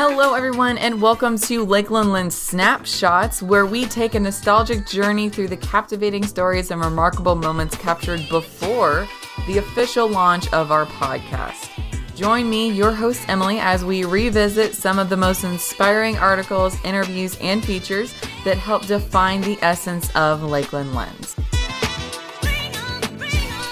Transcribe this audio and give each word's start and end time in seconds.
Hello, 0.00 0.34
everyone, 0.34 0.78
and 0.78 1.02
welcome 1.02 1.36
to 1.36 1.64
Lakeland 1.64 2.12
Lens 2.12 2.36
Snapshots, 2.36 3.42
where 3.42 3.66
we 3.66 3.84
take 3.84 4.14
a 4.14 4.20
nostalgic 4.20 4.86
journey 4.86 5.28
through 5.28 5.48
the 5.48 5.56
captivating 5.56 6.24
stories 6.24 6.70
and 6.70 6.80
remarkable 6.80 7.34
moments 7.34 7.76
captured 7.76 8.20
before 8.28 9.08
the 9.48 9.58
official 9.58 10.08
launch 10.08 10.46
of 10.52 10.70
our 10.70 10.86
podcast. 10.86 11.68
Join 12.14 12.48
me, 12.48 12.70
your 12.70 12.92
host 12.92 13.28
Emily, 13.28 13.58
as 13.58 13.84
we 13.84 14.04
revisit 14.04 14.72
some 14.72 15.00
of 15.00 15.08
the 15.08 15.16
most 15.16 15.42
inspiring 15.42 16.16
articles, 16.16 16.76
interviews, 16.84 17.36
and 17.40 17.64
features 17.64 18.14
that 18.44 18.56
help 18.56 18.86
define 18.86 19.40
the 19.40 19.58
essence 19.62 20.14
of 20.14 20.44
Lakeland 20.44 20.94
Lens. 20.94 21.34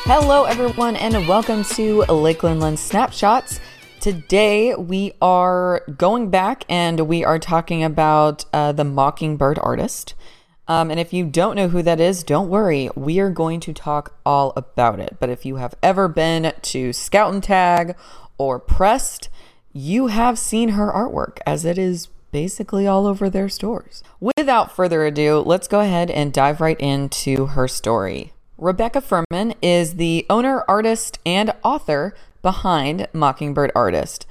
Hello, 0.09 0.43
everyone, 0.43 0.97
and 0.97 1.29
welcome 1.29 1.63
to 1.63 2.03
Lakeland 2.07 2.59
Lens 2.59 2.81
Snapshots. 2.81 3.61
Today, 4.07 4.73
we 4.77 5.15
are 5.21 5.83
going 5.99 6.31
back 6.31 6.65
and 6.69 7.09
we 7.09 7.25
are 7.25 7.41
talking 7.41 7.83
about 7.83 8.45
uh, 8.53 8.71
the 8.71 8.85
Mockingbird 8.85 9.59
artist. 9.59 10.15
Um, 10.69 10.93
and 10.93 11.01
if 11.01 11.13
you 11.13 11.25
don't 11.25 11.57
know 11.57 11.67
who 11.67 11.83
that 11.83 11.99
is, 11.99 12.23
don't 12.23 12.49
worry. 12.49 12.89
We 12.95 13.19
are 13.19 13.31
going 13.31 13.59
to 13.59 13.73
talk 13.73 14.17
all 14.25 14.53
about 14.55 15.01
it. 15.01 15.17
But 15.19 15.31
if 15.31 15.45
you 15.45 15.57
have 15.57 15.75
ever 15.83 16.07
been 16.07 16.53
to 16.63 16.93
Scout 16.93 17.35
and 17.35 17.43
Tag 17.43 17.97
or 18.39 18.61
Pressed, 18.61 19.29
you 19.73 20.07
have 20.07 20.39
seen 20.39 20.69
her 20.69 20.89
artwork 20.93 21.39
as 21.45 21.65
it 21.65 21.77
is 21.77 22.07
basically 22.31 22.87
all 22.87 23.09
over 23.09 23.29
their 23.29 23.49
stores. 23.49 24.05
Without 24.21 24.71
further 24.71 25.05
ado, 25.05 25.41
let's 25.41 25.67
go 25.67 25.81
ahead 25.81 26.13
and 26.13 26.33
dive 26.33 26.61
right 26.61 26.79
into 26.79 27.47
her 27.47 27.67
story. 27.67 28.33
Rebecca 28.57 29.01
Furman 29.01 29.55
is 29.61 29.97
the 29.97 30.25
owner, 30.31 30.65
artist, 30.69 31.19
and 31.27 31.53
author 31.65 32.15
behind 32.47 33.09
Mockingbird 33.13 33.73
Artist. 33.75 34.25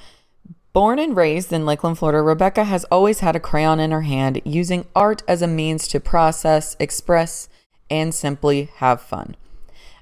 Born 0.72 1.00
and 1.00 1.18
raised 1.18 1.52
in 1.52 1.66
Lakeland, 1.66 1.98
Florida, 1.98 2.22
Rebecca 2.22 2.64
has 2.64 2.86
always 2.86 3.20
had 3.20 3.36
a 3.36 3.42
crayon 3.42 3.78
in 3.78 3.92
her 3.92 4.04
hand, 4.04 4.42
using 4.46 4.86
art 4.96 5.22
as 5.28 5.42
a 5.42 5.48
means 5.48 5.86
to 5.90 6.00
process, 6.00 6.78
express, 6.80 7.50
and 7.90 8.16
simply 8.16 8.70
have 8.78 9.02
fun. 9.02 9.36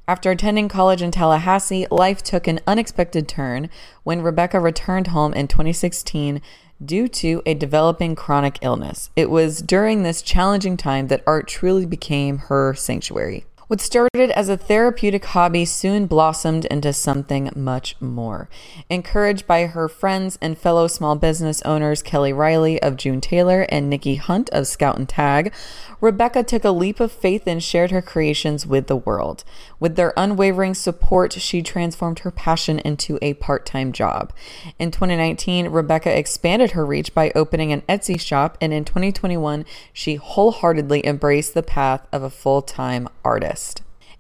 After 0.08 0.30
attending 0.30 0.68
college 0.68 1.02
in 1.02 1.10
Tallahassee, 1.10 1.88
life 1.90 2.22
took 2.22 2.46
an 2.46 2.60
unexpected 2.68 3.28
turn 3.28 3.72
when 4.04 4.22
Rebecca 4.22 4.60
returned 4.60 5.08
home 5.08 5.34
in 5.34 5.48
2016 5.48 6.40
due 6.86 7.08
to 7.08 7.42
a 7.48 7.56
developing 7.56 8.14
chronic 8.14 8.60
illness. 8.62 9.10
It 9.16 9.32
was 9.32 9.64
during 9.64 10.04
this 10.04 10.22
challenging 10.22 10.78
time 10.78 11.08
that 11.08 11.24
art 11.26 11.48
truly 11.48 11.88
became 11.88 12.38
her 12.38 12.76
sanctuary. 12.76 13.46
What 13.74 13.82
started 13.82 14.30
as 14.30 14.50
a 14.50 14.56
therapeutic 14.56 15.26
hobby 15.26 15.66
soon 15.66 16.06
blossomed 16.06 16.66
into 16.66 16.94
something 16.94 17.50
much 17.56 18.00
more. 18.00 18.48
Encouraged 18.88 19.48
by 19.48 19.66
her 19.66 19.90
friends 19.90 20.38
and 20.40 20.56
fellow 20.56 20.86
small 20.86 21.16
business 21.16 21.60
owners 21.64 22.04
Kelly 22.04 22.32
Riley 22.32 22.80
of 22.84 22.98
June 22.98 23.20
Taylor 23.20 23.66
and 23.70 23.90
Nikki 23.90 24.14
Hunt 24.14 24.48
of 24.52 24.68
Scout 24.68 25.00
and 25.00 25.10
Tag, 25.10 25.52
Rebecca 26.00 26.44
took 26.44 26.64
a 26.64 26.70
leap 26.70 27.00
of 27.00 27.12
faith 27.12 27.48
and 27.48 27.64
shared 27.64 27.90
her 27.90 28.02
creations 28.02 28.68
with 28.68 28.86
the 28.86 28.96
world. 28.96 29.44
With 29.80 29.96
their 29.96 30.14
unwavering 30.16 30.76
support, 30.76 31.34
she 31.34 31.64
transformed 31.64 32.20
her 32.20 32.30
passion 32.30 32.78
into 32.78 33.18
a 33.24 33.34
part 33.36 33.66
time 33.66 33.92
job. 33.92 34.34
In 34.78 34.92
2019, 34.92 35.70
Rebecca 35.70 36.16
expanded 36.16 36.72
her 36.72 36.86
reach 36.86 37.16
by 37.16 37.32
opening 37.34 37.72
an 37.72 37.82
Etsy 37.90 38.20
shop, 38.20 38.56
and 38.62 38.72
in 38.72 38.86
2021, 38.86 39.66
she 39.92 40.16
wholeheartedly 40.16 41.04
embraced 41.08 41.56
the 41.56 41.64
path 41.64 42.06
of 42.12 42.22
a 42.22 42.30
full 42.30 42.62
time 42.62 43.10
artist. 43.24 43.63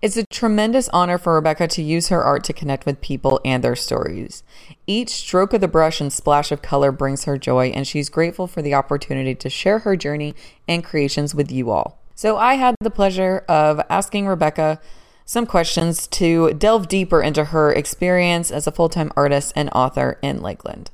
It's 0.03 0.17
a 0.17 0.25
tremendous 0.25 0.89
honor 0.89 1.17
for 1.17 1.35
Rebecca 1.35 1.65
to 1.69 1.81
use 1.81 2.09
her 2.09 2.21
art 2.21 2.43
to 2.43 2.51
connect 2.51 2.85
with 2.85 2.99
people 2.99 3.39
and 3.45 3.63
their 3.63 3.73
stories. 3.73 4.43
Each 4.85 5.11
stroke 5.11 5.53
of 5.53 5.61
the 5.61 5.69
brush 5.69 6.01
and 6.01 6.11
splash 6.11 6.51
of 6.51 6.61
color 6.61 6.91
brings 6.91 7.23
her 7.23 7.37
joy, 7.37 7.67
and 7.67 7.87
she's 7.87 8.09
grateful 8.09 8.45
for 8.45 8.61
the 8.61 8.73
opportunity 8.73 9.33
to 9.33 9.49
share 9.49 9.79
her 9.79 9.95
journey 9.95 10.35
and 10.67 10.83
creations 10.83 11.33
with 11.33 11.53
you 11.53 11.71
all. 11.71 11.99
So, 12.15 12.35
I 12.35 12.55
had 12.55 12.75
the 12.81 12.91
pleasure 12.91 13.45
of 13.47 13.79
asking 13.89 14.27
Rebecca 14.27 14.81
some 15.23 15.45
questions 15.45 16.05
to 16.07 16.53
delve 16.53 16.89
deeper 16.89 17.21
into 17.21 17.45
her 17.45 17.71
experience 17.71 18.51
as 18.51 18.67
a 18.67 18.73
full 18.73 18.89
time 18.89 19.09
artist 19.15 19.53
and 19.55 19.69
author 19.69 20.19
in 20.21 20.41
Lakeland. 20.41 20.91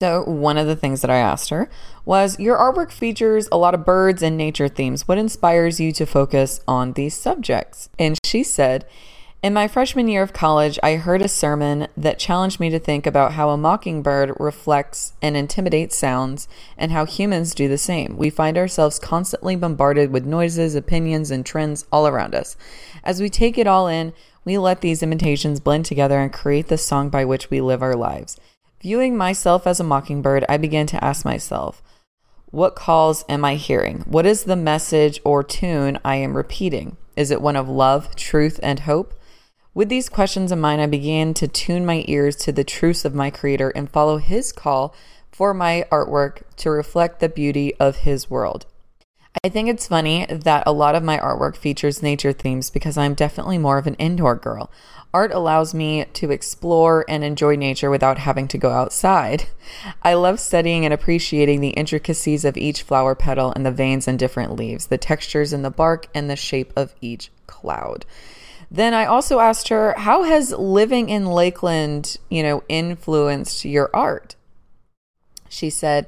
So, 0.00 0.24
one 0.24 0.58
of 0.58 0.66
the 0.66 0.74
things 0.74 1.00
that 1.02 1.10
I 1.10 1.18
asked 1.18 1.50
her 1.50 1.70
was 2.04 2.40
Your 2.40 2.58
artwork 2.58 2.90
features 2.90 3.48
a 3.52 3.56
lot 3.56 3.72
of 3.72 3.86
birds 3.86 4.20
and 4.20 4.36
nature 4.36 4.66
themes. 4.66 5.06
What 5.06 5.16
inspires 5.16 5.78
you 5.78 5.92
to 5.92 6.04
focus 6.04 6.60
on 6.66 6.94
these 6.94 7.14
subjects? 7.14 7.88
And 7.96 8.18
she 8.24 8.42
said, 8.42 8.84
In 9.44 9.54
my 9.54 9.68
freshman 9.68 10.08
year 10.08 10.24
of 10.24 10.32
college, 10.32 10.76
I 10.82 10.96
heard 10.96 11.22
a 11.22 11.28
sermon 11.28 11.86
that 11.96 12.18
challenged 12.18 12.58
me 12.58 12.68
to 12.70 12.80
think 12.80 13.06
about 13.06 13.34
how 13.34 13.50
a 13.50 13.56
mockingbird 13.56 14.34
reflects 14.40 15.12
and 15.22 15.36
intimidates 15.36 15.96
sounds 15.96 16.48
and 16.76 16.90
how 16.90 17.06
humans 17.06 17.54
do 17.54 17.68
the 17.68 17.78
same. 17.78 18.16
We 18.16 18.28
find 18.28 18.58
ourselves 18.58 18.98
constantly 18.98 19.54
bombarded 19.54 20.10
with 20.10 20.26
noises, 20.26 20.74
opinions, 20.74 21.30
and 21.30 21.46
trends 21.46 21.86
all 21.92 22.08
around 22.08 22.34
us. 22.34 22.56
As 23.04 23.22
we 23.22 23.30
take 23.30 23.56
it 23.56 23.68
all 23.68 23.86
in, 23.86 24.12
we 24.44 24.58
let 24.58 24.80
these 24.80 25.04
imitations 25.04 25.60
blend 25.60 25.84
together 25.84 26.18
and 26.18 26.32
create 26.32 26.66
the 26.66 26.78
song 26.78 27.08
by 27.08 27.24
which 27.24 27.50
we 27.50 27.60
live 27.60 27.82
our 27.82 27.94
lives. 27.94 28.36
Viewing 28.86 29.16
myself 29.16 29.66
as 29.66 29.80
a 29.80 29.82
mockingbird, 29.82 30.44
I 30.48 30.58
began 30.58 30.86
to 30.86 31.04
ask 31.04 31.24
myself, 31.24 31.82
what 32.52 32.76
calls 32.76 33.24
am 33.28 33.44
I 33.44 33.56
hearing? 33.56 34.04
What 34.06 34.26
is 34.26 34.44
the 34.44 34.54
message 34.54 35.18
or 35.24 35.42
tune 35.42 35.98
I 36.04 36.14
am 36.14 36.36
repeating? 36.36 36.96
Is 37.16 37.32
it 37.32 37.42
one 37.42 37.56
of 37.56 37.68
love, 37.68 38.14
truth, 38.14 38.60
and 38.62 38.78
hope? 38.78 39.12
With 39.74 39.88
these 39.88 40.08
questions 40.08 40.52
in 40.52 40.60
mind, 40.60 40.80
I 40.80 40.86
began 40.86 41.34
to 41.34 41.48
tune 41.48 41.84
my 41.84 42.04
ears 42.06 42.36
to 42.36 42.52
the 42.52 42.62
truths 42.62 43.04
of 43.04 43.12
my 43.12 43.28
Creator 43.28 43.70
and 43.70 43.90
follow 43.90 44.18
His 44.18 44.52
call 44.52 44.94
for 45.32 45.52
my 45.52 45.84
artwork 45.90 46.42
to 46.58 46.70
reflect 46.70 47.18
the 47.18 47.28
beauty 47.28 47.74
of 47.80 47.96
His 47.96 48.30
world. 48.30 48.66
I 49.44 49.48
think 49.48 49.68
it's 49.68 49.86
funny 49.86 50.26
that 50.28 50.64
a 50.66 50.72
lot 50.72 50.94
of 50.94 51.02
my 51.02 51.18
artwork 51.18 51.56
features 51.56 52.02
nature 52.02 52.32
themes 52.32 52.70
because 52.70 52.96
I'm 52.96 53.14
definitely 53.14 53.58
more 53.58 53.78
of 53.78 53.86
an 53.86 53.94
indoor 53.94 54.34
girl. 54.34 54.70
Art 55.14 55.32
allows 55.32 55.72
me 55.72 56.04
to 56.14 56.30
explore 56.30 57.04
and 57.08 57.24
enjoy 57.24 57.56
nature 57.56 57.88
without 57.90 58.18
having 58.18 58.48
to 58.48 58.58
go 58.58 58.70
outside. 58.70 59.46
I 60.02 60.14
love 60.14 60.40
studying 60.40 60.84
and 60.84 60.92
appreciating 60.92 61.60
the 61.60 61.70
intricacies 61.70 62.44
of 62.44 62.56
each 62.56 62.82
flower 62.82 63.14
petal 63.14 63.52
and 63.54 63.64
the 63.64 63.70
veins 63.70 64.08
in 64.08 64.16
different 64.16 64.56
leaves, 64.56 64.88
the 64.88 64.98
textures 64.98 65.52
in 65.52 65.62
the 65.62 65.70
bark, 65.70 66.08
and 66.14 66.28
the 66.28 66.36
shape 66.36 66.72
of 66.76 66.94
each 67.00 67.30
cloud. 67.46 68.04
Then 68.70 68.94
I 68.94 69.06
also 69.06 69.38
asked 69.38 69.68
her, 69.68 69.94
how 69.96 70.24
has 70.24 70.52
living 70.52 71.08
in 71.08 71.26
Lakeland, 71.26 72.16
you 72.28 72.42
know, 72.42 72.64
influenced 72.68 73.64
your 73.64 73.90
art? 73.94 74.34
She 75.48 75.70
said, 75.70 76.06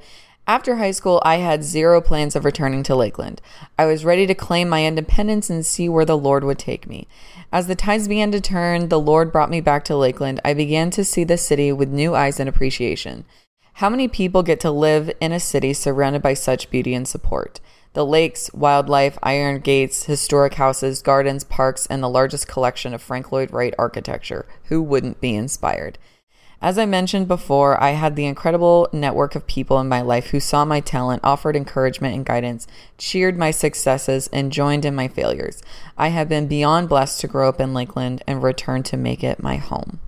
after 0.49 0.77
high 0.77 0.89
school, 0.89 1.21
I 1.23 1.35
had 1.35 1.63
zero 1.63 2.01
plans 2.01 2.35
of 2.35 2.43
returning 2.43 2.81
to 2.81 2.95
Lakeland. 2.95 3.39
I 3.77 3.85
was 3.85 4.03
ready 4.03 4.25
to 4.25 4.33
claim 4.33 4.67
my 4.67 4.83
independence 4.83 5.47
and 5.51 5.63
see 5.63 5.87
where 5.87 6.05
the 6.05 6.17
Lord 6.17 6.43
would 6.43 6.57
take 6.57 6.87
me. 6.87 7.07
As 7.51 7.67
the 7.67 7.75
tides 7.75 8.07
began 8.07 8.31
to 8.31 8.41
turn, 8.41 8.89
the 8.89 8.99
Lord 8.99 9.31
brought 9.31 9.51
me 9.51 9.61
back 9.61 9.85
to 9.85 9.95
Lakeland. 9.95 10.41
I 10.43 10.55
began 10.55 10.89
to 10.89 11.05
see 11.05 11.23
the 11.23 11.37
city 11.37 11.71
with 11.71 11.89
new 11.89 12.15
eyes 12.15 12.39
and 12.39 12.49
appreciation. 12.49 13.25
How 13.73 13.91
many 13.91 14.07
people 14.07 14.41
get 14.41 14.59
to 14.61 14.71
live 14.71 15.11
in 15.21 15.31
a 15.31 15.39
city 15.39 15.71
surrounded 15.71 16.23
by 16.23 16.33
such 16.33 16.71
beauty 16.71 16.95
and 16.95 17.07
support? 17.07 17.59
The 17.93 18.03
lakes, 18.03 18.51
wildlife, 18.51 19.19
iron 19.21 19.59
gates, 19.59 20.05
historic 20.05 20.55
houses, 20.55 21.03
gardens, 21.03 21.43
parks, 21.43 21.85
and 21.85 22.01
the 22.01 22.09
largest 22.09 22.47
collection 22.47 22.95
of 22.95 23.03
Frank 23.03 23.31
Lloyd 23.31 23.51
Wright 23.51 23.75
architecture. 23.77 24.47
Who 24.63 24.81
wouldn't 24.81 25.21
be 25.21 25.35
inspired? 25.35 25.99
As 26.61 26.77
I 26.77 26.85
mentioned 26.85 27.29
before, 27.29 27.81
I 27.81 27.91
had 27.91 28.15
the 28.15 28.25
incredible 28.25 28.89
network 28.91 29.33
of 29.33 29.47
people 29.47 29.79
in 29.79 29.87
my 29.87 30.01
life 30.01 30.27
who 30.27 30.41
saw 30.41 30.65
my 30.65 30.81
talent, 30.81 31.21
offered 31.23 31.55
encouragement 31.55 32.15
and 32.15 32.25
guidance, 32.25 32.67
cheered 32.97 33.37
my 33.37 33.51
successes, 33.51 34.27
and 34.33 34.51
joined 34.51 34.83
in 34.83 34.93
my 34.93 35.07
failures. 35.07 35.61
I 35.97 36.09
have 36.09 36.27
been 36.27 36.47
beyond 36.47 36.89
blessed 36.89 37.21
to 37.21 37.27
grow 37.27 37.47
up 37.47 37.61
in 37.61 37.73
Lakeland 37.73 38.23
and 38.27 38.43
return 38.43 38.83
to 38.83 38.97
make 38.97 39.23
it 39.23 39.41
my 39.41 39.55
home. 39.55 40.01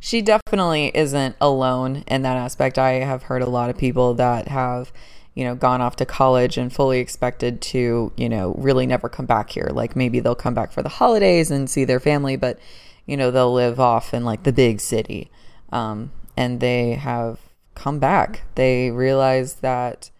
She 0.00 0.20
definitely 0.20 0.90
isn't 0.96 1.36
alone 1.40 2.02
in 2.08 2.22
that 2.22 2.36
aspect. 2.36 2.76
I 2.76 2.94
have 2.94 3.24
heard 3.24 3.42
a 3.42 3.46
lot 3.46 3.70
of 3.70 3.78
people 3.78 4.14
that 4.14 4.48
have 4.48 4.92
you 5.34 5.44
know, 5.44 5.54
gone 5.54 5.80
off 5.80 5.96
to 5.96 6.04
college 6.04 6.58
and 6.58 6.72
fully 6.72 6.98
expected 6.98 7.62
to, 7.62 8.12
you 8.16 8.28
know, 8.28 8.54
really 8.58 8.86
never 8.86 9.08
come 9.08 9.26
back 9.26 9.50
here. 9.50 9.70
Like 9.72 9.96
maybe 9.96 10.20
they'll 10.20 10.34
come 10.34 10.54
back 10.54 10.72
for 10.72 10.82
the 10.82 10.88
holidays 10.88 11.50
and 11.50 11.70
see 11.70 11.84
their 11.84 12.00
family, 12.00 12.36
but, 12.36 12.58
you 13.06 13.16
know, 13.16 13.30
they'll 13.30 13.52
live 13.52 13.80
off 13.80 14.12
in 14.12 14.24
like 14.24 14.42
the 14.42 14.52
big 14.52 14.80
city. 14.80 15.30
Um, 15.72 16.12
and 16.36 16.60
they 16.60 16.92
have 16.94 17.40
come 17.74 17.98
back. 17.98 18.42
They 18.54 18.90
realized 18.90 19.62
that, 19.62 20.10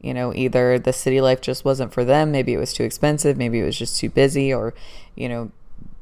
you 0.00 0.12
know, 0.14 0.34
either 0.34 0.78
the 0.78 0.92
city 0.92 1.20
life 1.20 1.40
just 1.40 1.64
wasn't 1.64 1.92
for 1.92 2.04
them, 2.04 2.32
maybe 2.32 2.52
it 2.52 2.58
was 2.58 2.72
too 2.72 2.82
expensive, 2.82 3.36
maybe 3.36 3.60
it 3.60 3.64
was 3.64 3.78
just 3.78 3.98
too 3.98 4.10
busy, 4.10 4.52
or, 4.52 4.74
you 5.14 5.28
know, 5.28 5.52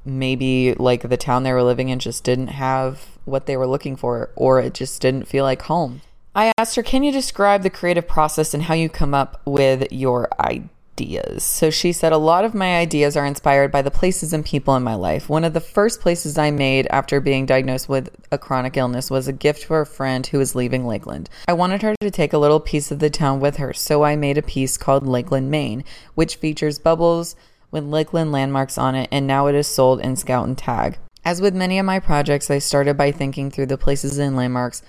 maybe 0.05 0.75
like 0.75 1.03
the 1.03 1.17
town 1.17 1.43
they 1.43 1.53
were 1.53 1.63
living 1.63 1.89
in 1.89 1.99
just 1.99 2.25
didn't 2.25 2.49
have 2.49 3.19
what 3.25 3.47
they 3.47 3.57
were 3.57 3.67
looking 3.67 3.97
for, 3.97 4.31
or 4.37 4.61
it 4.61 4.75
just 4.75 5.03
didn't 5.03 5.29
feel 5.29 5.45
like 5.45 5.63
home. 5.63 6.01
I 6.35 6.53
asked 6.57 6.77
her, 6.77 6.83
Can 6.83 7.03
you 7.03 7.13
describe 7.13 7.63
the 7.63 7.71
creative 7.71 8.07
process 8.07 8.55
and 8.55 8.65
how 8.65 8.75
you 8.75 8.89
come 8.89 9.15
up 9.15 9.41
with 9.45 9.91
your 9.93 10.29
ideas? 10.41 10.71
Ideas. 11.01 11.43
So 11.43 11.71
she 11.71 11.93
said, 11.93 12.13
A 12.13 12.19
lot 12.19 12.45
of 12.45 12.55
my 12.55 12.79
ideas 12.79 13.17
are 13.17 13.27
inspired 13.27 13.73
by 13.73 13.83
the 13.83 13.91
places 13.91 14.33
and 14.33 14.45
people 14.45 14.77
in 14.77 14.83
my 14.83 14.95
life. 14.95 15.29
One 15.29 15.45
of 15.45 15.55
the 15.55 15.61
first 15.61 16.01
places 16.01 16.39
I 16.39 16.51
made 16.51 16.87
after 16.91 17.21
being 17.21 17.47
diagnosed 17.47 17.89
with 17.89 18.11
a 18.31 18.39
chronic 18.39 18.77
illness 18.77 19.11
was 19.11 19.27
a 19.29 19.33
gift 19.33 19.65
for 19.65 19.81
a 19.81 19.87
friend 19.87 20.27
who 20.27 20.39
was 20.39 20.55
leaving 20.55 20.87
Lakeland. 20.87 21.31
I 21.49 21.55
wanted 21.55 21.83
her 21.83 21.95
to 22.01 22.11
take 22.11 22.33
a 22.33 22.39
little 22.39 22.61
piece 22.61 22.91
of 22.91 22.99
the 22.99 23.11
town 23.11 23.41
with 23.41 23.57
her, 23.57 23.73
so 23.73 24.03
I 24.03 24.17
made 24.17 24.39
a 24.39 24.43
piece 24.43 24.77
called 24.77 25.07
Lakeland, 25.07 25.51
Maine, 25.51 25.85
which 26.15 26.37
features 26.37 26.79
bubbles 26.79 27.37
with 27.71 27.85
Lakeland 27.85 28.33
landmarks 28.33 28.77
on 28.79 28.95
it, 28.95 29.09
and 29.13 29.27
now 29.27 29.47
it 29.47 29.55
is 29.55 29.67
sold 29.67 30.01
in 30.01 30.17
Scout 30.17 30.47
and 30.47 30.59
Tag. 30.59 30.99
As 31.25 31.41
with 31.41 31.55
many 31.55 31.79
of 31.79 31.85
my 31.85 32.01
projects, 32.01 32.51
I 32.51 32.59
started 32.59 32.97
by 32.97 33.13
thinking 33.13 33.51
through 33.51 33.67
the 33.67 33.77
places 33.77 34.19
and 34.19 34.37
landmarks 34.37 34.83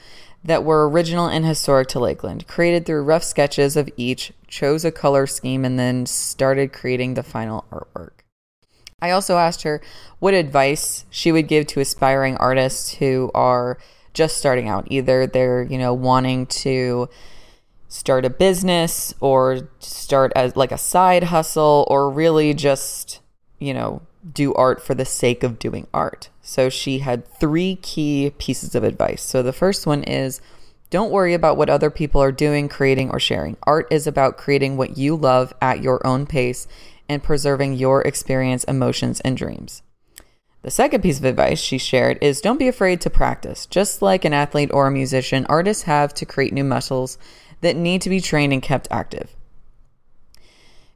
that 0.44 0.64
were 0.64 0.90
original 0.90 1.28
and 1.28 1.46
historic 1.46 1.88
to 1.90 2.00
Lakeland, 2.00 2.48
created 2.48 2.86
through 2.86 3.04
rough 3.04 3.24
sketches 3.24 3.78
of 3.78 3.90
each, 3.96 4.34
chose 4.48 4.84
a 4.84 4.92
color 4.92 5.28
scheme, 5.28 5.64
and 5.64 5.78
then 5.78 6.06
started 6.06 6.74
creating 6.74 7.14
the 7.14 7.24
final 7.24 7.66
artwork. 7.72 8.22
I 9.02 9.12
also 9.12 9.38
asked 9.38 9.64
her 9.64 9.82
what 10.20 10.34
advice 10.34 11.06
she 11.10 11.32
would 11.32 11.48
give 11.48 11.68
to 11.68 11.80
aspiring 11.80 12.38
artists 12.38 12.94
who 12.96 13.32
are 13.34 13.78
just 14.14 14.38
starting 14.38 14.68
out. 14.68 14.88
Either 14.90 15.26
they're, 15.26 15.64
you 15.64 15.78
know, 15.78 15.94
wanting 15.94 16.46
to 16.48 17.10
start 17.88 18.26
a 18.26 18.30
business 18.30 19.14
or 19.20 19.70
start 19.80 20.32
as 20.36 20.56
like 20.56 20.72
a 20.72 20.78
side 20.78 21.24
hustle 21.26 21.86
or 21.90 22.10
really 22.10 22.54
just, 22.54 23.20
you 23.60 23.74
know, 23.74 24.02
do 24.30 24.54
art 24.54 24.82
for 24.82 24.94
the 24.94 25.06
sake 25.06 25.44
of 25.44 25.60
doing 25.60 25.88
art. 25.94 26.30
So 26.42 26.70
she 26.70 27.00
had 27.00 27.28
three 27.40 27.78
key 27.82 28.34
pieces 28.38 28.76
of 28.76 28.84
advice. 28.84 29.22
So 29.22 29.42
the 29.42 29.54
first 29.54 29.88
one 29.88 30.04
is 30.04 30.42
don't 30.90 31.12
worry 31.12 31.34
about 31.34 31.56
what 31.56 31.70
other 31.70 31.90
people 31.90 32.22
are 32.22 32.34
doing, 32.34 32.68
creating, 32.68 33.12
or 33.12 33.20
sharing. 33.20 33.56
Art 33.64 33.88
is 33.90 34.08
about 34.08 34.38
creating 34.38 34.76
what 34.76 34.98
you 34.98 35.16
love 35.16 35.54
at 35.62 35.82
your 35.82 36.06
own 36.06 36.26
pace 36.26 36.68
and 37.08 37.24
preserving 37.24 37.76
your 37.76 38.02
experience, 38.02 38.66
emotions, 38.66 39.22
and 39.22 39.38
dreams. 39.38 39.84
The 40.64 40.70
second 40.70 41.02
piece 41.02 41.18
of 41.18 41.26
advice 41.26 41.60
she 41.60 41.78
shared 41.78 42.20
is 42.22 42.42
don't 42.42 42.60
be 42.60 42.68
afraid 42.68 43.02
to 43.02 43.10
practice. 43.10 43.66
Just 43.66 44.02
like 44.02 44.26
an 44.26 44.34
athlete 44.34 44.70
or 44.74 44.88
a 44.88 44.92
musician, 44.92 45.46
artists 45.48 45.84
have 45.84 46.14
to 46.16 46.26
create 46.26 46.54
new 46.54 46.64
muscles 46.64 47.18
that 47.62 47.76
need 47.76 48.02
to 48.02 48.10
be 48.10 48.20
trained 48.20 48.54
and 48.54 48.62
kept 48.62 48.88
active. 48.92 49.36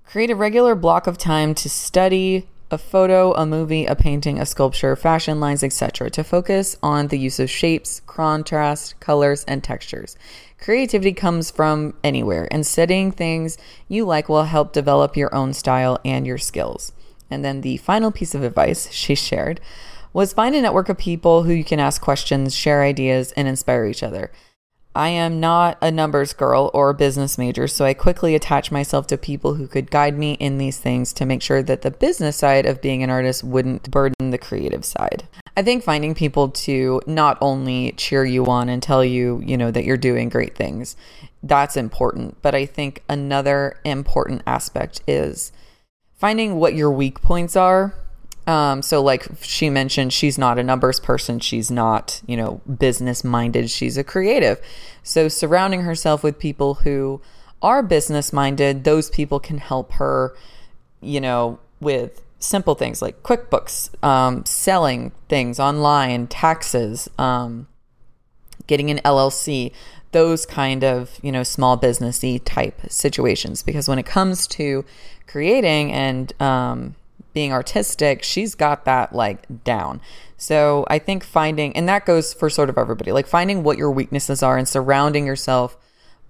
Create 0.06 0.30
a 0.30 0.36
regular 0.36 0.76
block 0.76 1.08
of 1.08 1.18
time 1.18 1.56
to 1.56 1.70
study, 1.70 2.48
a 2.72 2.78
photo, 2.78 3.34
a 3.34 3.46
movie, 3.46 3.86
a 3.86 3.96
painting, 3.96 4.40
a 4.40 4.46
sculpture, 4.46 4.96
fashion 4.96 5.40
lines, 5.40 5.64
etc., 5.64 6.10
to 6.10 6.24
focus 6.24 6.78
on 6.82 7.08
the 7.08 7.20
use 7.20 7.40
of 7.40 7.50
shapes, 7.50 8.02
contrast, 8.08 9.00
colors, 9.00 9.44
and 9.48 9.64
textures. 9.64 10.18
Creativity 10.60 11.14
comes 11.14 11.52
from 11.52 11.94
anywhere, 12.04 12.48
and 12.50 12.66
studying 12.66 13.12
things 13.12 13.58
you 13.88 14.06
like 14.06 14.28
will 14.28 14.46
help 14.46 14.74
develop 14.74 15.16
your 15.16 15.34
own 15.34 15.54
style 15.54 16.00
and 16.04 16.26
your 16.26 16.38
skills. 16.38 16.92
And 17.30 17.46
then 17.46 17.62
the 17.62 17.78
final 17.78 18.12
piece 18.12 18.34
of 18.34 18.44
advice 18.44 18.92
she 18.92 19.16
shared 19.16 19.62
was 20.14 20.34
find 20.34 20.56
a 20.56 20.62
network 20.62 20.90
of 20.90 20.98
people 20.98 21.44
who 21.44 21.54
you 21.54 21.64
can 21.64 21.80
ask 21.80 22.02
questions, 22.02 22.56
share 22.56 22.84
ideas, 22.84 23.32
and 23.34 23.48
inspire 23.48 23.86
each 23.86 24.02
other. 24.02 24.32
I 24.96 25.10
am 25.10 25.42
not 25.42 25.78
a 25.82 25.92
numbers 25.92 26.32
girl 26.32 26.72
or 26.74 26.90
a 26.90 26.94
business 26.94 27.38
major, 27.38 27.68
so 27.68 27.84
I 27.84 27.94
quickly 27.94 28.34
attached 28.34 28.72
myself 28.72 29.08
to 29.08 29.18
people 29.18 29.56
who 29.56 29.68
could 29.68 29.92
guide 29.92 30.18
me 30.18 30.34
in 30.36 30.58
these 30.58 30.78
things 30.78 31.12
to 31.14 31.26
make 31.26 31.42
sure 31.42 31.62
that 31.62 31.82
the 31.82 31.92
business 31.92 32.38
side 32.38 32.66
of 32.66 32.82
being 32.82 33.04
an 33.04 33.10
artist 33.10 33.44
wouldn't 33.44 33.92
burden 33.92 34.32
the 34.32 34.38
creative 34.38 34.86
side. 34.86 35.28
I 35.58 35.64
think 35.64 35.84
finding 35.84 36.16
people 36.16 36.48
to 36.50 37.02
not 37.06 37.38
only 37.42 37.92
cheer 37.98 38.24
you 38.24 38.46
on 38.46 38.70
and 38.70 38.82
tell 38.82 39.04
you, 39.04 39.42
you 39.46 39.58
know, 39.58 39.70
that 39.70 39.84
you're 39.84 39.98
doing 39.98 40.30
great 40.30 40.56
things, 40.56 40.96
that's 41.44 41.76
important. 41.76 42.42
But 42.42 42.56
I 42.56 42.66
think 42.66 43.04
another 43.10 43.78
important 43.84 44.44
aspect 44.48 45.02
is 45.08 45.52
finding 46.14 46.56
what 46.56 46.74
your 46.74 46.90
weak 46.90 47.22
points 47.22 47.58
are 47.58 47.94
um, 48.48 48.82
so 48.82 49.02
like 49.02 49.28
she 49.42 49.70
mentioned, 49.70 50.14
she's 50.14 50.38
not 50.38 50.60
a 50.60 50.64
numbers 50.64 51.00
person. 51.00 51.40
She's 51.40 51.72
not, 51.72 52.22
you 52.28 52.38
know, 52.38 52.62
business 52.78 53.24
minded. 53.24 53.70
She's 53.70 53.98
a 53.98 54.04
creative. 54.04 54.60
So 55.04 55.28
surrounding 55.28 55.82
herself 55.82 56.24
with 56.24 56.38
people 56.38 56.76
who 56.76 57.22
are 57.62 57.82
business 57.82 58.32
minded, 58.32 58.84
those 58.84 59.10
people 59.10 59.40
can 59.40 59.58
help 59.58 59.94
her, 59.94 60.36
you 61.02 61.20
know, 61.20 61.60
with 61.80 62.22
simple 62.38 62.76
things 62.76 63.02
like 63.02 63.24
QuickBooks, 63.24 64.04
um, 64.04 64.46
selling 64.46 65.12
things 65.28 65.60
online, 65.60 66.28
taxes, 66.28 67.10
um, 67.18 67.68
getting 68.68 68.92
an 68.92 69.00
LLC, 69.00 69.72
those 70.12 70.46
kind 70.46 70.84
of, 70.84 71.20
you 71.24 71.32
know, 71.32 71.44
small 71.44 71.78
businessy 71.78 72.40
type 72.46 72.80
situations. 72.90 73.64
Because 73.64 73.88
when 73.88 73.98
it 73.98 74.06
comes 74.06 74.46
to 74.48 74.86
creating 75.26 75.92
and, 75.92 76.40
um, 76.40 76.96
being 77.36 77.54
artistic, 77.54 78.24
she's 78.24 78.56
got 78.56 78.86
that 78.86 79.14
like 79.14 79.64
down. 79.64 80.02
So 80.38 80.86
I 80.90 80.98
think 80.98 81.24
finding, 81.24 81.76
and 81.76 81.88
that 81.88 82.06
goes 82.06 82.34
for 82.34 82.50
sort 82.50 82.70
of 82.70 82.78
everybody, 82.78 83.12
like 83.12 83.28
finding 83.28 83.62
what 83.62 83.78
your 83.78 83.92
weaknesses 83.92 84.42
are 84.42 84.58
and 84.58 84.68
surrounding 84.68 85.28
yourself 85.28 85.78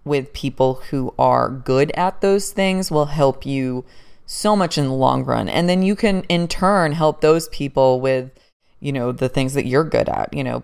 with 0.04 0.34
people 0.34 0.82
who 0.90 1.14
are 1.18 1.50
good 1.50 1.92
at 1.92 2.22
those 2.22 2.52
things 2.52 2.92
will 2.92 3.06
help 3.06 3.46
you 3.46 3.86
so 4.26 4.56
much 4.56 4.78
in 4.78 4.86
the 4.86 4.94
long 4.94 5.24
run. 5.24 5.48
And 5.48 5.70
then 5.70 5.84
you 5.84 5.96
can 5.96 6.24
in 6.24 6.48
turn 6.48 6.94
help 6.94 7.22
those 7.22 7.48
people 7.50 8.02
with, 8.02 8.32
you 8.80 8.92
know, 8.92 9.12
the 9.12 9.30
things 9.30 9.54
that 9.54 9.68
you're 9.68 9.84
good 9.84 10.10
at. 10.10 10.34
You 10.34 10.44
know, 10.44 10.64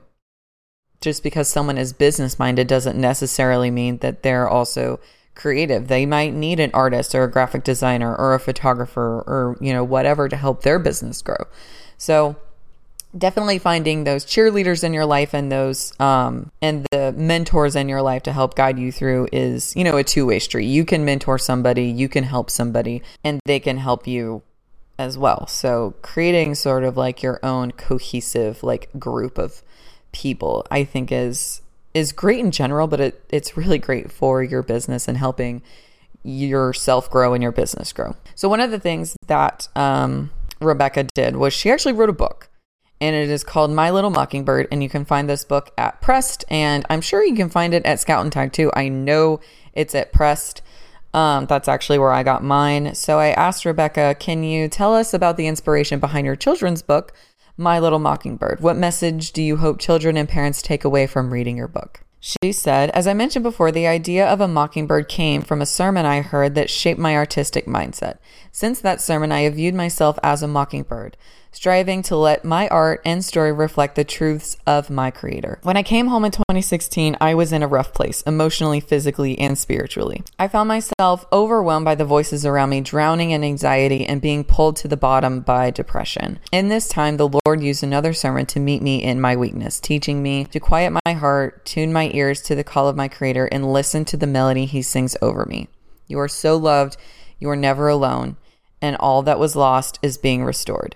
just 1.01 1.21
because 1.21 1.47
someone 1.47 1.77
is 1.77 1.93
business 1.93 2.39
minded 2.39 2.65
doesn't 2.67 2.99
necessarily 2.99 3.69
mean 3.69 3.97
that 3.97 4.23
they're 4.23 4.49
also 4.49 4.99
creative. 5.35 5.87
They 5.87 6.05
might 6.05 6.33
need 6.33 6.59
an 6.59 6.71
artist 6.73 7.15
or 7.15 7.23
a 7.23 7.31
graphic 7.31 7.63
designer 7.63 8.15
or 8.15 8.33
a 8.33 8.39
photographer 8.39 9.23
or, 9.25 9.57
you 9.61 9.73
know, 9.73 9.83
whatever 9.83 10.27
to 10.29 10.35
help 10.35 10.63
their 10.63 10.79
business 10.79 11.21
grow. 11.21 11.45
So, 11.97 12.35
definitely 13.17 13.59
finding 13.59 14.03
those 14.03 14.25
cheerleaders 14.25 14.83
in 14.83 14.93
your 14.93 15.05
life 15.05 15.33
and 15.33 15.51
those 15.51 15.99
um, 15.99 16.51
and 16.61 16.85
the 16.91 17.13
mentors 17.17 17.75
in 17.75 17.89
your 17.89 18.01
life 18.01 18.23
to 18.23 18.31
help 18.31 18.55
guide 18.55 18.79
you 18.79 18.91
through 18.91 19.27
is 19.31 19.75
you 19.75 19.83
know 19.83 19.97
a 19.97 20.03
two-way 20.03 20.39
street 20.39 20.65
you 20.65 20.85
can 20.85 21.03
mentor 21.03 21.37
somebody 21.37 21.85
you 21.85 22.07
can 22.07 22.23
help 22.23 22.49
somebody 22.49 23.01
and 23.23 23.39
they 23.45 23.59
can 23.59 23.77
help 23.77 24.07
you 24.07 24.41
as 24.97 25.17
well 25.17 25.45
so 25.47 25.93
creating 26.01 26.55
sort 26.55 26.83
of 26.83 26.95
like 26.95 27.21
your 27.21 27.39
own 27.43 27.71
cohesive 27.71 28.63
like 28.63 28.89
group 28.97 29.37
of 29.37 29.61
people 30.13 30.65
i 30.71 30.83
think 30.83 31.11
is 31.11 31.61
is 31.93 32.11
great 32.11 32.39
in 32.39 32.51
general, 32.51 32.87
but 32.87 32.99
it, 32.99 33.25
it's 33.29 33.57
really 33.57 33.77
great 33.77 34.11
for 34.11 34.43
your 34.43 34.63
business 34.63 35.07
and 35.07 35.17
helping 35.17 35.61
yourself 36.23 37.09
grow 37.09 37.33
and 37.33 37.41
your 37.41 37.51
business 37.51 37.91
grow. 37.93 38.15
So, 38.35 38.47
one 38.49 38.59
of 38.59 38.71
the 38.71 38.79
things 38.79 39.15
that 39.27 39.67
um, 39.75 40.31
Rebecca 40.59 41.03
did 41.13 41.35
was 41.35 41.53
she 41.53 41.71
actually 41.71 41.93
wrote 41.93 42.09
a 42.09 42.13
book, 42.13 42.49
and 42.99 43.15
it 43.15 43.29
is 43.29 43.43
called 43.43 43.71
My 43.71 43.89
Little 43.91 44.11
Mockingbird. 44.11 44.67
And 44.71 44.83
you 44.83 44.89
can 44.89 45.05
find 45.05 45.29
this 45.29 45.43
book 45.43 45.71
at 45.77 46.01
Pressed, 46.01 46.45
and 46.49 46.85
I'm 46.89 47.01
sure 47.01 47.23
you 47.23 47.35
can 47.35 47.49
find 47.49 47.73
it 47.73 47.85
at 47.85 47.99
Scout 47.99 48.23
and 48.23 48.31
Tag 48.31 48.53
too. 48.53 48.71
I 48.75 48.89
know 48.89 49.39
it's 49.73 49.95
at 49.95 50.13
Pressed. 50.13 50.61
Um, 51.13 51.45
that's 51.45 51.67
actually 51.67 51.99
where 51.99 52.13
I 52.13 52.23
got 52.23 52.41
mine. 52.41 52.95
So 52.95 53.19
I 53.19 53.31
asked 53.31 53.65
Rebecca, 53.65 54.15
can 54.17 54.43
you 54.43 54.69
tell 54.69 54.95
us 54.95 55.13
about 55.13 55.35
the 55.35 55.47
inspiration 55.47 55.99
behind 55.99 56.25
your 56.25 56.37
children's 56.37 56.81
book? 56.81 57.13
My 57.61 57.77
Little 57.77 57.99
Mockingbird. 57.99 58.59
What 58.59 58.75
message 58.75 59.33
do 59.33 59.43
you 59.43 59.57
hope 59.57 59.79
children 59.79 60.17
and 60.17 60.27
parents 60.27 60.63
take 60.63 60.83
away 60.83 61.05
from 61.05 61.31
reading 61.31 61.55
your 61.55 61.67
book? 61.67 62.01
She 62.19 62.51
said, 62.51 62.89
As 62.89 63.05
I 63.05 63.13
mentioned 63.13 63.43
before, 63.43 63.71
the 63.71 63.85
idea 63.85 64.27
of 64.27 64.41
a 64.41 64.47
mockingbird 64.47 65.07
came 65.07 65.43
from 65.43 65.61
a 65.61 65.67
sermon 65.67 66.03
I 66.03 66.21
heard 66.21 66.55
that 66.55 66.71
shaped 66.71 66.99
my 66.99 67.15
artistic 67.15 67.67
mindset. 67.67 68.17
Since 68.51 68.81
that 68.81 69.01
sermon, 69.01 69.31
I 69.31 69.41
have 69.41 69.55
viewed 69.55 69.75
myself 69.75 70.19
as 70.23 70.43
a 70.43 70.47
mockingbird 70.47 71.17
striving 71.51 72.01
to 72.01 72.15
let 72.15 72.45
my 72.45 72.67
art 72.69 73.01
and 73.05 73.23
story 73.23 73.51
reflect 73.51 73.95
the 73.95 74.03
truths 74.03 74.55
of 74.65 74.89
my 74.89 75.11
creator. 75.11 75.59
When 75.63 75.77
I 75.77 75.83
came 75.83 76.07
home 76.07 76.25
in 76.25 76.31
2016, 76.31 77.17
I 77.19 77.35
was 77.35 77.51
in 77.51 77.61
a 77.61 77.67
rough 77.67 77.93
place, 77.93 78.21
emotionally, 78.21 78.79
physically, 78.79 79.37
and 79.37 79.57
spiritually. 79.57 80.23
I 80.39 80.47
found 80.47 80.69
myself 80.69 81.25
overwhelmed 81.31 81.85
by 81.85 81.95
the 81.95 82.05
voices 82.05 82.45
around 82.45 82.69
me, 82.69 82.81
drowning 82.81 83.31
in 83.31 83.43
anxiety 83.43 84.05
and 84.05 84.21
being 84.21 84.43
pulled 84.43 84.77
to 84.77 84.87
the 84.87 84.97
bottom 84.97 85.41
by 85.41 85.71
depression. 85.71 86.39
In 86.51 86.69
this 86.69 86.87
time, 86.87 87.17
the 87.17 87.39
Lord 87.45 87.61
used 87.61 87.83
another 87.83 88.13
sermon 88.13 88.45
to 88.47 88.59
meet 88.59 88.81
me 88.81 89.03
in 89.03 89.19
my 89.19 89.35
weakness, 89.35 89.79
teaching 89.79 90.23
me 90.23 90.45
to 90.45 90.59
quiet 90.59 90.93
my 91.05 91.13
heart, 91.13 91.65
tune 91.65 91.91
my 91.91 92.09
ears 92.13 92.41
to 92.43 92.55
the 92.55 92.63
call 92.63 92.87
of 92.87 92.95
my 92.95 93.07
creator, 93.07 93.47
and 93.47 93.71
listen 93.71 94.05
to 94.05 94.17
the 94.17 94.27
melody 94.27 94.65
he 94.65 94.81
sings 94.81 95.17
over 95.21 95.45
me. 95.45 95.67
You 96.07 96.19
are 96.19 96.27
so 96.27 96.55
loved, 96.57 96.97
you 97.39 97.49
are 97.49 97.55
never 97.55 97.87
alone, 97.87 98.37
and 98.81 98.95
all 98.97 99.21
that 99.23 99.39
was 99.39 99.55
lost 99.55 99.99
is 100.01 100.17
being 100.17 100.43
restored. 100.43 100.95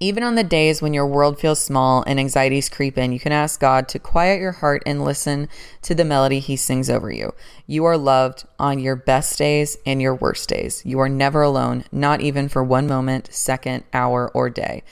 Even 0.00 0.22
on 0.22 0.34
the 0.34 0.44
days 0.44 0.82
when 0.82 0.92
your 0.92 1.06
world 1.06 1.38
feels 1.38 1.62
small 1.62 2.02
and 2.06 2.18
anxieties 2.18 2.68
creep 2.68 2.98
in, 2.98 3.12
you 3.12 3.20
can 3.20 3.32
ask 3.32 3.60
God 3.60 3.88
to 3.88 3.98
quiet 3.98 4.40
your 4.40 4.52
heart 4.52 4.82
and 4.84 5.04
listen 5.04 5.48
to 5.82 5.94
the 5.94 6.04
melody 6.04 6.40
He 6.40 6.56
sings 6.56 6.90
over 6.90 7.10
you. 7.10 7.32
You 7.66 7.84
are 7.84 7.96
loved 7.96 8.44
on 8.58 8.80
your 8.80 8.96
best 8.96 9.38
days 9.38 9.78
and 9.86 10.02
your 10.02 10.14
worst 10.14 10.48
days. 10.48 10.82
You 10.84 10.98
are 10.98 11.08
never 11.08 11.42
alone, 11.42 11.84
not 11.92 12.20
even 12.20 12.48
for 12.48 12.64
one 12.64 12.86
moment, 12.86 13.32
second, 13.32 13.84
hour, 13.92 14.30
or 14.34 14.50
day. 14.50 14.82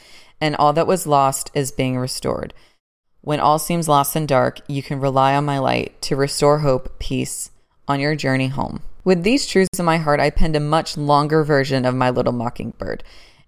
And 0.40 0.54
all 0.56 0.72
that 0.72 0.86
was 0.86 1.06
lost 1.06 1.50
is 1.52 1.72
being 1.72 1.98
restored. 1.98 2.54
When 3.20 3.40
all 3.40 3.58
seems 3.58 3.88
lost 3.88 4.16
and 4.16 4.26
dark, 4.26 4.60
you 4.66 4.82
can 4.82 5.00
rely 5.00 5.34
on 5.34 5.44
my 5.44 5.58
light 5.58 6.00
to 6.02 6.16
restore 6.16 6.60
hope, 6.60 6.98
peace, 6.98 7.50
on 7.86 8.00
your 8.00 8.14
journey 8.14 8.48
home. 8.48 8.82
With 9.04 9.24
these 9.24 9.46
truths 9.46 9.80
in 9.80 9.84
my 9.84 9.98
heart, 9.98 10.20
I 10.20 10.30
penned 10.30 10.54
a 10.54 10.60
much 10.60 10.96
longer 10.96 11.42
version 11.42 11.84
of 11.84 11.94
My 11.94 12.10
Little 12.10 12.32
Mockingbird, 12.32 13.02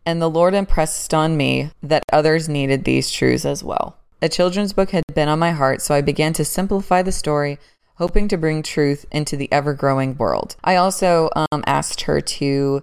and 0.05 0.21
the 0.21 0.31
Lord 0.31 0.53
impressed 0.53 1.15
on 1.15 1.37
me 1.37 1.71
that 1.81 2.03
others 2.13 2.49
needed 2.49 2.85
these 2.85 3.11
truths 3.11 3.45
as 3.45 3.63
well. 3.63 3.97
A 4.21 4.29
children's 4.29 4.73
book 4.73 4.91
had 4.91 5.05
been 5.15 5.29
on 5.29 5.39
my 5.39 5.53
heart, 5.53 5.81
so 5.81 5.95
I 5.95 6.01
began 6.01 6.33
to 6.35 6.45
simplify 6.45 7.03
the 7.03 7.13
story, 7.13 7.59
hoping 7.97 8.27
to 8.29 8.37
bring 8.37 8.65
truth 8.65 9.07
into 9.13 9.37
the 9.37 9.51
ever 9.53 9.75
growing 9.75 10.17
world. 10.17 10.57
I 10.65 10.75
also 10.75 11.31
um, 11.37 11.63
asked 11.67 12.03
her 12.03 12.21
to 12.21 12.83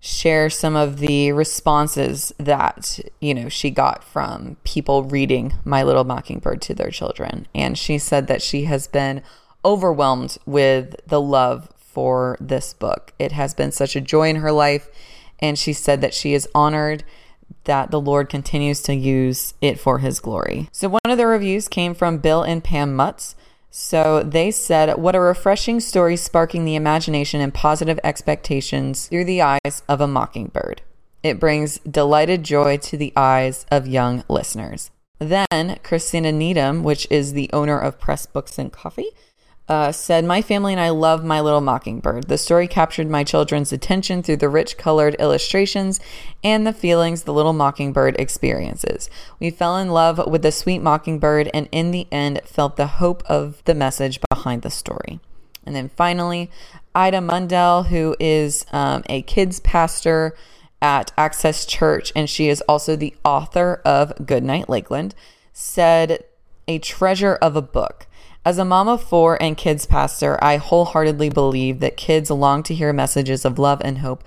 share 0.00 0.50
some 0.50 0.74
of 0.74 0.98
the 0.98 1.30
responses 1.30 2.32
that 2.38 2.98
you 3.20 3.34
know 3.34 3.48
she 3.50 3.70
got 3.70 4.02
from 4.02 4.56
people 4.64 5.04
reading 5.04 5.52
my 5.62 5.82
little 5.82 6.04
mockingbird 6.04 6.62
to 6.62 6.72
their 6.72 6.88
children 6.88 7.46
and 7.54 7.76
she 7.76 7.98
said 7.98 8.26
that 8.26 8.40
she 8.40 8.64
has 8.64 8.88
been 8.88 9.22
overwhelmed 9.62 10.38
with 10.46 10.96
the 11.06 11.20
love 11.20 11.68
for 11.92 12.36
this 12.40 12.72
book 12.74 13.12
it 13.18 13.32
has 13.32 13.54
been 13.54 13.72
such 13.72 13.96
a 13.96 14.00
joy 14.00 14.28
in 14.28 14.36
her 14.36 14.52
life 14.52 14.88
and 15.40 15.58
she 15.58 15.72
said 15.72 16.00
that 16.00 16.14
she 16.14 16.34
is 16.34 16.48
honored 16.54 17.02
that 17.64 17.90
the 17.90 18.00
Lord 18.00 18.28
continues 18.28 18.82
to 18.82 18.94
use 18.94 19.54
it 19.60 19.78
for 19.78 19.98
his 19.98 20.20
glory. 20.20 20.68
So, 20.72 20.88
one 20.88 21.00
of 21.08 21.18
the 21.18 21.26
reviews 21.26 21.68
came 21.68 21.94
from 21.94 22.18
Bill 22.18 22.42
and 22.42 22.62
Pam 22.62 22.96
Mutz. 22.96 23.34
So, 23.70 24.22
they 24.22 24.50
said, 24.50 24.98
What 24.98 25.14
a 25.14 25.20
refreshing 25.20 25.80
story 25.80 26.16
sparking 26.16 26.64
the 26.64 26.74
imagination 26.74 27.40
and 27.40 27.52
positive 27.52 28.00
expectations 28.04 29.08
through 29.08 29.24
the 29.24 29.42
eyes 29.42 29.82
of 29.88 30.00
a 30.00 30.06
mockingbird. 30.06 30.82
It 31.22 31.38
brings 31.38 31.78
delighted 31.80 32.44
joy 32.44 32.78
to 32.78 32.96
the 32.96 33.12
eyes 33.14 33.66
of 33.70 33.86
young 33.86 34.24
listeners. 34.28 34.90
Then, 35.18 35.78
Christina 35.82 36.32
Needham, 36.32 36.82
which 36.82 37.06
is 37.10 37.34
the 37.34 37.50
owner 37.52 37.78
of 37.78 38.00
Press 38.00 38.24
Books 38.24 38.58
and 38.58 38.72
Coffee, 38.72 39.10
uh, 39.70 39.92
said, 39.92 40.24
My 40.24 40.42
family 40.42 40.72
and 40.72 40.80
I 40.80 40.88
love 40.88 41.24
My 41.24 41.40
Little 41.40 41.60
Mockingbird. 41.60 42.26
The 42.26 42.36
story 42.36 42.66
captured 42.66 43.08
my 43.08 43.22
children's 43.22 43.72
attention 43.72 44.20
through 44.20 44.38
the 44.38 44.48
rich 44.48 44.76
colored 44.76 45.14
illustrations 45.20 46.00
and 46.42 46.66
the 46.66 46.72
feelings 46.72 47.22
the 47.22 47.32
little 47.32 47.52
mockingbird 47.52 48.16
experiences. 48.18 49.08
We 49.38 49.50
fell 49.50 49.76
in 49.76 49.90
love 49.90 50.26
with 50.26 50.42
the 50.42 50.50
sweet 50.50 50.80
mockingbird 50.80 51.50
and 51.54 51.68
in 51.70 51.92
the 51.92 52.08
end 52.10 52.40
felt 52.44 52.76
the 52.76 52.88
hope 52.88 53.22
of 53.26 53.62
the 53.64 53.74
message 53.76 54.18
behind 54.28 54.62
the 54.62 54.70
story. 54.70 55.20
And 55.64 55.76
then 55.76 55.88
finally, 55.88 56.50
Ida 56.92 57.18
Mundell, 57.18 57.86
who 57.86 58.16
is 58.18 58.66
um, 58.72 59.04
a 59.08 59.22
kids 59.22 59.60
pastor 59.60 60.34
at 60.82 61.12
Access 61.16 61.64
Church, 61.64 62.12
and 62.16 62.28
she 62.28 62.48
is 62.48 62.60
also 62.62 62.96
the 62.96 63.14
author 63.24 63.80
of 63.84 64.26
Goodnight 64.26 64.68
Lakeland, 64.68 65.14
said, 65.52 66.24
A 66.66 66.80
treasure 66.80 67.36
of 67.36 67.54
a 67.54 67.62
book. 67.62 68.08
As 68.42 68.56
a 68.56 68.64
mom 68.64 68.88
of 68.88 69.02
four 69.02 69.40
and 69.42 69.54
kids 69.54 69.84
pastor, 69.84 70.42
I 70.42 70.56
wholeheartedly 70.56 71.28
believe 71.28 71.80
that 71.80 71.98
kids 71.98 72.30
long 72.30 72.62
to 72.62 72.74
hear 72.74 72.90
messages 72.90 73.44
of 73.44 73.58
love 73.58 73.82
and 73.84 73.98
hope 73.98 74.24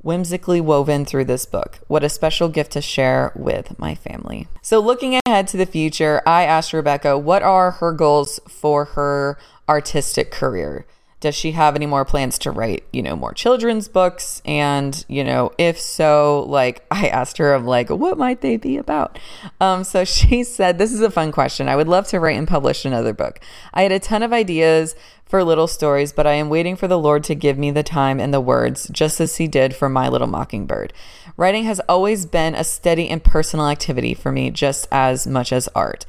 whimsically 0.00 0.60
woven 0.60 1.04
through 1.04 1.24
this 1.24 1.44
book. 1.44 1.80
What 1.88 2.04
a 2.04 2.08
special 2.08 2.48
gift 2.48 2.70
to 2.72 2.80
share 2.80 3.32
with 3.34 3.76
my 3.76 3.96
family. 3.96 4.46
So, 4.62 4.78
looking 4.78 5.18
ahead 5.26 5.48
to 5.48 5.56
the 5.56 5.66
future, 5.66 6.22
I 6.24 6.44
asked 6.44 6.72
Rebecca 6.72 7.18
what 7.18 7.42
are 7.42 7.72
her 7.72 7.90
goals 7.90 8.38
for 8.48 8.84
her 8.84 9.36
artistic 9.68 10.30
career? 10.30 10.86
Does 11.20 11.34
she 11.34 11.52
have 11.52 11.74
any 11.74 11.86
more 11.86 12.04
plans 12.04 12.38
to 12.38 12.50
write 12.50 12.84
you 12.92 13.02
know 13.02 13.16
more 13.16 13.32
children's 13.32 13.88
books? 13.88 14.40
And 14.44 15.04
you 15.08 15.24
know 15.24 15.52
if 15.58 15.80
so 15.80 16.44
like 16.48 16.84
i 16.90 17.08
asked 17.08 17.38
her 17.38 17.54
of 17.54 17.64
like 17.64 17.90
what 17.90 18.18
might 18.18 18.40
they 18.40 18.56
be 18.56 18.76
about? 18.76 19.18
Um, 19.60 19.84
so 19.84 20.04
she 20.04 20.44
said 20.44 20.78
this 20.78 20.92
is 20.92 21.00
a 21.00 21.10
fun 21.10 21.32
question. 21.32 21.68
I 21.68 21.76
would 21.76 21.88
love 21.88 22.06
to 22.08 22.20
write 22.20 22.38
and 22.38 22.48
publish 22.48 22.84
another 22.84 23.12
book. 23.12 23.40
I 23.74 23.82
had 23.82 23.92
a 23.92 23.98
ton 23.98 24.22
of 24.22 24.32
ideas 24.32 24.94
for 25.24 25.44
little 25.44 25.66
stories 25.66 26.10
but 26.10 26.26
i 26.26 26.32
am 26.32 26.48
waiting 26.48 26.74
for 26.74 26.88
the 26.88 26.98
lord 26.98 27.22
to 27.22 27.34
give 27.34 27.58
me 27.58 27.70
the 27.70 27.82
time 27.82 28.18
and 28.18 28.32
the 28.32 28.40
words 28.40 28.88
just 28.90 29.20
as 29.20 29.36
he 29.36 29.46
did 29.46 29.76
for 29.76 29.88
my 29.88 30.08
little 30.08 30.26
mockingbird. 30.26 30.92
Writing 31.36 31.64
has 31.64 31.80
always 31.88 32.24
been 32.26 32.54
a 32.54 32.64
steady 32.64 33.08
and 33.08 33.22
personal 33.22 33.68
activity 33.68 34.14
for 34.14 34.32
me 34.32 34.50
just 34.50 34.88
as 34.90 35.26
much 35.26 35.52
as 35.52 35.68
art 35.74 36.06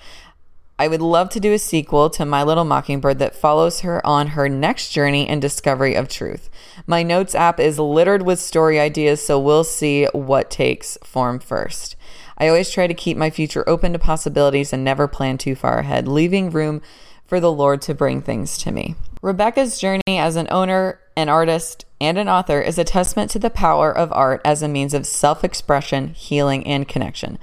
I 0.81 0.87
would 0.87 1.01
love 1.01 1.27
to 1.31 1.41
do 1.41 1.51
a 1.51 1.59
sequel 1.59 2.09
to 2.11 2.25
My 2.25 2.41
Little 2.41 2.63
Mockingbird 2.63 3.19
that 3.19 3.35
follows 3.35 3.81
her 3.81 4.03
on 4.07 4.27
her 4.27 4.47
next 4.47 4.91
journey 4.93 5.27
and 5.27 5.41
discovery 5.41 5.93
of 5.93 6.07
truth. 6.07 6.49
My 6.87 7.03
notes 7.03 7.35
app 7.35 7.59
is 7.59 7.77
littered 7.77 8.21
with 8.21 8.39
story 8.39 8.79
ideas, 8.79 9.21
so 9.21 9.37
we'll 9.37 9.65
see 9.65 10.05
what 10.13 10.49
takes 10.49 10.97
form 11.03 11.39
first. 11.39 11.97
I 12.37 12.47
always 12.47 12.69
try 12.69 12.87
to 12.87 12.93
keep 12.93 13.17
my 13.17 13.29
future 13.29 13.67
open 13.67 13.91
to 13.91 13.99
possibilities 13.99 14.71
and 14.71 14.81
never 14.81 15.09
plan 15.09 15.37
too 15.37 15.53
far 15.53 15.79
ahead, 15.79 16.07
leaving 16.07 16.49
room 16.49 16.81
for 17.27 17.41
the 17.41 17.51
Lord 17.51 17.81
to 17.81 17.93
bring 17.93 18.21
things 18.21 18.57
to 18.59 18.71
me. 18.71 18.95
Rebecca's 19.21 19.79
journey 19.79 20.17
as 20.17 20.37
an 20.37 20.47
owner, 20.49 21.01
an 21.17 21.27
artist, 21.27 21.83
and 21.99 22.17
an 22.17 22.29
author 22.29 22.61
is 22.61 22.77
a 22.77 22.85
testament 22.85 23.29
to 23.31 23.39
the 23.39 23.49
power 23.49 23.91
of 23.91 24.13
art 24.13 24.39
as 24.45 24.63
a 24.63 24.69
means 24.69 24.93
of 24.93 25.05
self 25.05 25.43
expression, 25.43 26.13
healing, 26.13 26.65
and 26.65 26.87
connection. 26.87 27.37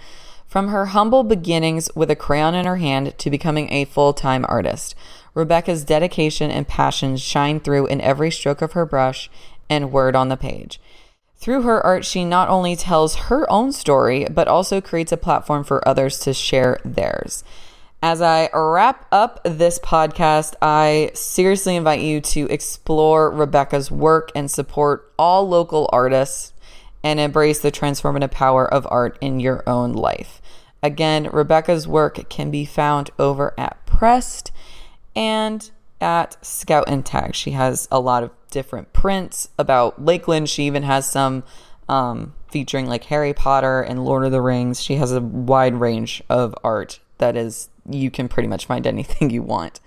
From 0.56 0.68
her 0.68 0.86
humble 0.86 1.22
beginnings 1.22 1.90
with 1.94 2.10
a 2.10 2.16
crayon 2.16 2.54
in 2.54 2.64
her 2.64 2.76
hand 2.76 3.12
to 3.18 3.28
becoming 3.28 3.70
a 3.70 3.84
full 3.84 4.14
time 4.14 4.46
artist, 4.48 4.94
Rebecca's 5.34 5.84
dedication 5.84 6.50
and 6.50 6.66
passion 6.66 7.18
shine 7.18 7.60
through 7.60 7.88
in 7.88 8.00
every 8.00 8.30
stroke 8.30 8.62
of 8.62 8.72
her 8.72 8.86
brush 8.86 9.28
and 9.68 9.92
word 9.92 10.16
on 10.16 10.30
the 10.30 10.36
page. 10.38 10.80
Through 11.36 11.60
her 11.60 11.84
art, 11.84 12.06
she 12.06 12.24
not 12.24 12.48
only 12.48 12.74
tells 12.74 13.16
her 13.28 13.44
own 13.52 13.70
story, 13.70 14.26
but 14.30 14.48
also 14.48 14.80
creates 14.80 15.12
a 15.12 15.18
platform 15.18 15.62
for 15.62 15.86
others 15.86 16.18
to 16.20 16.32
share 16.32 16.80
theirs. 16.86 17.44
As 18.02 18.22
I 18.22 18.48
wrap 18.54 19.06
up 19.12 19.42
this 19.44 19.78
podcast, 19.78 20.54
I 20.62 21.10
seriously 21.12 21.76
invite 21.76 22.00
you 22.00 22.22
to 22.22 22.50
explore 22.50 23.30
Rebecca's 23.30 23.90
work 23.90 24.32
and 24.34 24.50
support 24.50 25.12
all 25.18 25.46
local 25.46 25.90
artists 25.92 26.54
and 27.06 27.20
embrace 27.20 27.60
the 27.60 27.70
transformative 27.70 28.32
power 28.32 28.66
of 28.66 28.84
art 28.90 29.16
in 29.20 29.38
your 29.38 29.62
own 29.68 29.92
life. 29.92 30.40
Again, 30.82 31.28
Rebecca's 31.32 31.88
work 31.88 32.28
can 32.28 32.50
be 32.50 32.64
found 32.64 33.10
over 33.18 33.54
at 33.58 33.84
Pressed 33.86 34.52
and 35.14 35.70
at 36.00 36.36
Scout 36.44 36.84
and 36.86 37.04
Tag. 37.04 37.34
She 37.34 37.52
has 37.52 37.88
a 37.90 38.00
lot 38.00 38.22
of 38.22 38.30
different 38.50 38.92
prints 38.92 39.48
about 39.58 40.04
Lakeland. 40.04 40.48
She 40.48 40.64
even 40.64 40.82
has 40.82 41.10
some 41.10 41.44
um, 41.88 42.34
featuring 42.48 42.86
like 42.86 43.04
Harry 43.04 43.32
Potter 43.32 43.80
and 43.80 44.04
Lord 44.04 44.24
of 44.24 44.32
the 44.32 44.40
Rings. 44.40 44.82
She 44.82 44.96
has 44.96 45.12
a 45.12 45.20
wide 45.20 45.74
range 45.74 46.22
of 46.28 46.54
art 46.62 47.00
that 47.18 47.36
is, 47.36 47.70
you 47.88 48.10
can 48.10 48.28
pretty 48.28 48.48
much 48.48 48.66
find 48.66 48.86
anything 48.86 49.30
you 49.30 49.42
want. 49.42 49.80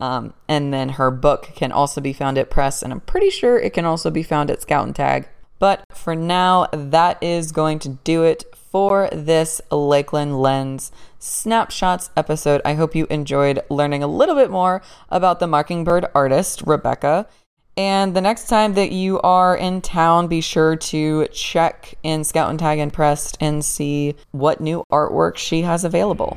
Um, 0.00 0.34
and 0.48 0.74
then 0.74 0.90
her 0.90 1.12
book 1.12 1.50
can 1.54 1.70
also 1.70 2.00
be 2.00 2.12
found 2.12 2.36
at 2.36 2.50
Press, 2.50 2.82
and 2.82 2.92
I'm 2.92 3.00
pretty 3.00 3.30
sure 3.30 3.56
it 3.58 3.72
can 3.72 3.84
also 3.84 4.10
be 4.10 4.24
found 4.24 4.50
at 4.50 4.62
Scout 4.62 4.84
and 4.84 4.96
Tag. 4.96 5.28
But 5.60 5.84
for 5.92 6.16
now, 6.16 6.66
that 6.72 7.22
is 7.22 7.52
going 7.52 7.78
to 7.80 7.90
do 8.02 8.24
it 8.24 8.51
for 8.72 9.10
this 9.12 9.60
Lakeland 9.70 10.40
Lens 10.40 10.90
snapshots 11.18 12.10
episode. 12.16 12.62
I 12.64 12.74
hope 12.74 12.96
you 12.96 13.06
enjoyed 13.10 13.60
learning 13.68 14.02
a 14.02 14.08
little 14.08 14.34
bit 14.34 14.50
more 14.50 14.82
about 15.10 15.38
the 15.38 15.46
Mockingbird 15.46 16.06
artist, 16.14 16.62
Rebecca. 16.66 17.28
And 17.76 18.16
the 18.16 18.20
next 18.20 18.48
time 18.48 18.74
that 18.74 18.90
you 18.92 19.20
are 19.20 19.56
in 19.56 19.82
town, 19.82 20.26
be 20.26 20.40
sure 20.40 20.76
to 20.76 21.26
check 21.28 21.94
in 22.02 22.24
Scout 22.24 22.50
and 22.50 22.58
Tag 22.58 22.78
and 22.78 22.92
Pressed 22.92 23.36
and 23.40 23.64
see 23.64 24.14
what 24.32 24.60
new 24.60 24.84
artwork 24.90 25.36
she 25.36 25.62
has 25.62 25.84
available. 25.84 26.36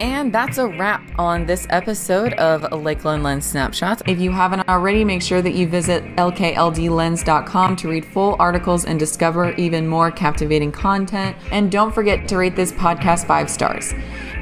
And 0.00 0.32
that's 0.32 0.56
a 0.56 0.66
wrap 0.66 1.02
on 1.18 1.44
this 1.44 1.66
episode 1.68 2.32
of 2.34 2.72
Lakeland 2.72 3.22
Lens 3.22 3.44
Snapshots. 3.44 4.02
If 4.06 4.18
you 4.18 4.30
haven't 4.32 4.66
already, 4.66 5.04
make 5.04 5.20
sure 5.20 5.42
that 5.42 5.52
you 5.52 5.68
visit 5.68 6.02
lkldlense.com 6.16 7.76
to 7.76 7.88
read 7.88 8.06
full 8.06 8.34
articles 8.38 8.86
and 8.86 8.98
discover 8.98 9.52
even 9.56 9.86
more 9.86 10.10
captivating 10.10 10.72
content. 10.72 11.36
And 11.52 11.70
don't 11.70 11.94
forget 11.94 12.26
to 12.28 12.38
rate 12.38 12.56
this 12.56 12.72
podcast 12.72 13.26
five 13.26 13.50
stars. 13.50 13.92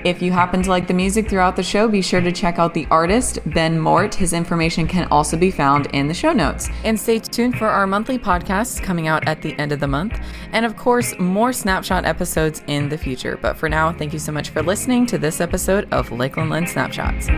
If 0.05 0.23
you 0.23 0.31
happen 0.31 0.63
to 0.63 0.71
like 0.71 0.87
the 0.87 0.95
music 0.95 1.29
throughout 1.29 1.57
the 1.57 1.63
show, 1.63 1.89
be 1.89 2.03
sure 2.03 2.21
to 2.21 2.31
check 2.31 2.59
out 2.59 2.73
the 2.73 2.87
artist, 2.91 3.41
Ben 3.47 3.79
Mort. 3.79 4.15
His 4.15 4.33
information 4.33 4.87
can 4.87 5.09
also 5.11 5.37
be 5.37 5.51
found 5.51 5.87
in 5.87 6.07
the 6.07 6.15
show 6.15 6.33
notes. 6.33 6.71
And 6.85 6.99
stay 6.99 7.19
tuned 7.19 7.59
for 7.59 7.67
our 7.67 7.87
monthly 7.87 8.19
podcasts 8.19 8.81
coming 8.81 9.09
out 9.09 9.27
at 9.27 9.43
the 9.43 9.59
end 9.59 9.73
of 9.73 9.81
the 9.81 9.89
month. 9.89 10.21
And 10.53 10.65
of 10.65 10.77
course, 10.77 11.19
more 11.19 11.53
snapshot 11.53 12.05
episodes 12.05 12.63
in 12.69 12.89
the 12.89 12.99
future. 12.99 13.39
But 13.41 13.57
for 13.57 13.69
now, 13.69 13.93
thank 13.93 14.13
you 14.13 14.19
so 14.19 14.31
much 14.31 14.51
for 14.51 14.63
listening 14.63 15.05
to 15.07 15.19
this 15.19 15.41
episode 15.41 15.89
of 15.93 16.13
Lakeland 16.13 16.51
Lens 16.51 16.73
Snapshots. 16.73 17.29